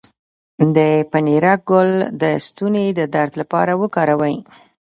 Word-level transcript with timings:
د 0.75 0.77
پنیرک 1.11 1.61
ګل 1.69 1.91
د 2.21 2.23
ستوني 2.45 2.87
د 2.99 2.99
درد 3.15 3.33
لپاره 3.41 3.71
وکاروئ 3.81 4.35